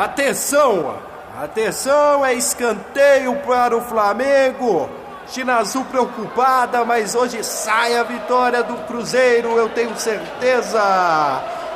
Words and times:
Atenção! 0.00 0.94
Atenção, 1.42 2.24
é 2.24 2.32
escanteio 2.32 3.36
para 3.46 3.76
o 3.76 3.82
Flamengo. 3.82 4.88
China 5.26 5.56
Azul 5.56 5.84
preocupada, 5.84 6.86
mas 6.86 7.14
hoje 7.14 7.44
sai 7.44 7.98
a 7.98 8.02
vitória 8.02 8.62
do 8.62 8.76
Cruzeiro, 8.86 9.58
eu 9.58 9.68
tenho 9.68 9.94
certeza. 9.98 10.80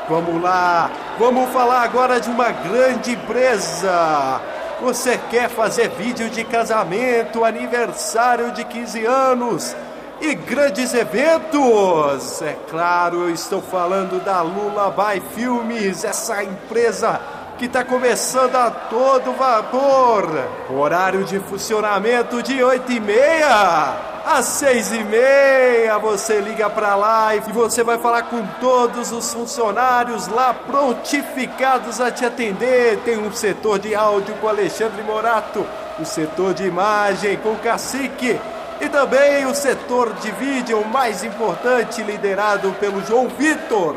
Vamos 0.09 0.43
lá, 0.43 0.91
vamos 1.19 1.51
falar 1.51 1.83
agora 1.83 2.19
de 2.19 2.31
uma 2.31 2.51
grande 2.51 3.13
empresa. 3.13 4.41
Você 4.81 5.21
quer 5.29 5.51
fazer 5.51 5.91
vídeo 5.91 6.31
de 6.31 6.45
casamento, 6.45 7.45
aniversário 7.45 8.53
de 8.53 8.65
15 8.65 9.05
anos 9.05 9.77
e 10.19 10.35
grandes 10.35 10.95
eventos? 10.95 12.41
É 12.41 12.57
claro, 12.71 13.25
eu 13.25 13.35
estou 13.35 13.61
falando 13.61 14.25
da 14.25 14.41
Lula 14.41 14.91
by 14.91 15.21
Filmes, 15.35 16.05
essa 16.05 16.43
empresa 16.43 17.21
que 17.59 17.67
está 17.67 17.85
começando 17.85 18.57
a 18.57 18.71
todo 18.71 19.33
vapor. 19.33 20.29
Horário 20.71 21.25
de 21.25 21.39
funcionamento 21.41 22.43
de 22.43 22.63
8 22.63 22.93
e 22.93 23.01
meia 23.01 24.15
às 24.25 24.47
6 24.47 24.93
e 24.93 25.05
meia. 25.05 25.99
Você 25.99 26.41
liga 26.41 26.69
para 26.71 26.97
lá 26.97 27.35
e 27.37 27.41
você 27.53 27.85
vai 27.85 27.99
falar 27.99 28.23
com 28.25 28.45
todos 28.61 29.13
os 29.13 29.33
funcionários 29.33 30.27
lá 30.29 30.55
prontificados 30.55 32.01
a 32.01 32.11
te 32.11 32.25
atender. 32.25 32.99
Tem 33.05 33.19
um 33.19 33.33
setor 33.33 33.79
de 33.79 33.95
áudio 33.95 34.35
com 34.37 34.49
Alexandre 34.49 35.03
Morato, 35.03 35.65
o 35.99 36.05
setor 36.05 36.55
de 36.55 36.65
imagem 36.65 37.37
com 37.37 37.55
Cacique. 37.57 38.41
E 38.81 38.89
também 38.89 39.47
o 39.47 39.55
setor 39.55 40.13
de 40.15 40.33
vídeo 40.33 40.85
mais 40.87 41.23
importante, 41.23 42.03
liderado 42.03 42.73
pelo 42.81 43.05
João 43.07 43.29
Vitor 43.29 43.95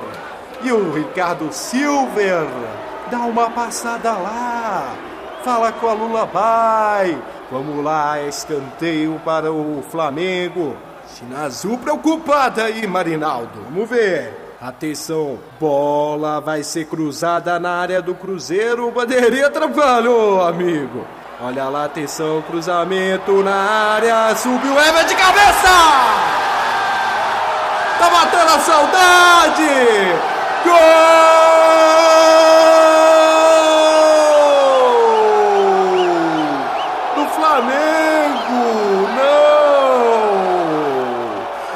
e 0.62 0.72
o 0.72 0.94
Ricardo 0.94 1.52
Silver. 1.52 2.46
Dá 3.10 3.20
uma 3.20 3.50
passada 3.50 4.12
lá. 4.12 4.94
Fala 5.44 5.72
com 5.72 5.88
a 5.88 6.26
Vai. 6.26 7.18
Vamos 7.50 7.84
lá, 7.84 8.22
escanteio 8.22 9.22
para 9.24 9.52
o 9.52 9.82
Flamengo. 9.90 10.76
China 11.16 11.46
Azul 11.46 11.78
preocupada 11.78 12.66
aí, 12.66 12.86
Marinaldo. 12.86 13.64
Vamos 13.70 13.90
ver. 13.90 14.56
Atenção, 14.60 15.38
bola 15.60 16.42
vai 16.42 16.64
ser 16.64 16.86
cruzada 16.86 17.60
na 17.60 17.80
área 17.80 18.02
do 18.02 18.14
Cruzeiro. 18.14 18.92
Bandeirinha 18.92 19.48
atrapalhou, 19.48 20.42
amigo. 20.42 21.06
Olha 21.40 21.66
lá, 21.70 21.86
atenção, 21.86 22.42
cruzamento 22.42 23.44
na 23.44 23.56
área. 23.56 24.36
Subiu 24.36 24.74
Ever 24.74 25.06
de 25.06 25.16
cabeça! 25.16 25.70
Tá 28.00 28.10
matando 28.10 28.52
a 28.52 28.60
saudade! 28.60 29.27
Flamengo! 37.28 39.08
Não! 39.16 40.48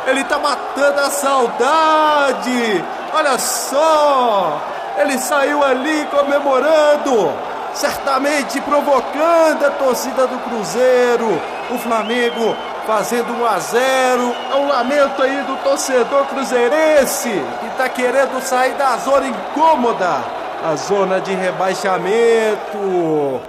Ele 0.08 0.24
tá 0.24 0.40
matando 0.40 1.00
a 1.00 1.10
saudade! 1.10 2.84
Olha 3.14 3.38
só! 3.38 4.62
Ele 4.98 5.18
saiu 5.18 5.64
ali 5.64 6.06
comemorando! 6.06 7.52
certamente 7.74 8.60
provocando 8.62 9.66
a 9.66 9.72
torcida 9.72 10.28
do 10.28 10.38
Cruzeiro. 10.40 11.42
O 11.70 11.78
Flamengo 11.78 12.56
fazendo 12.86 13.34
1 13.34 13.46
a 13.46 13.60
0. 13.60 14.36
É 14.52 14.56
um 14.56 14.68
lamento 14.68 15.22
aí 15.22 15.42
do 15.44 15.56
torcedor 15.64 16.26
cruzeirense 16.26 17.30
que 17.30 17.68
está 17.68 17.88
querendo 17.90 18.42
sair 18.42 18.74
da 18.74 18.98
zona 18.98 19.28
incômoda, 19.28 20.24
a 20.64 20.76
zona 20.76 21.22
de 21.22 21.34
rebaixamento. 21.34 23.42